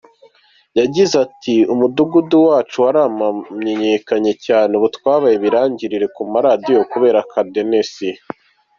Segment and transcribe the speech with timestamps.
[0.79, 8.09] Yagize ati “Umudugudu wacu waramenyekanye cyane, ubu twabaye ibirangirire ku maradiyo kubera Kadenesi.